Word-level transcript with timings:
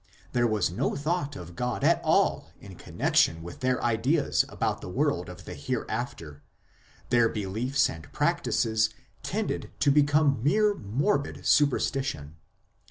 There 0.31 0.47
was 0.47 0.71
no 0.71 0.95
thought 0.95 1.35
of 1.35 1.55
God 1.55 1.83
at 1.83 2.01
all 2.03 2.49
in 2.59 2.73
connexion 2.73 3.43
with 3.43 3.59
their 3.59 3.79
ideas 3.83 4.43
about 4.49 4.81
the 4.81 4.89
world 4.89 5.29
of 5.29 5.45
the 5.45 5.53
Hereafter; 5.53 6.41
their 7.11 7.29
beliefs 7.29 7.87
and 7.87 8.11
practices 8.11 8.89
tended 9.21 9.69
to 9.79 9.91
become 9.91 10.41
mere 10.41 10.73
morbid 10.73 11.45
superstition. 11.45 12.37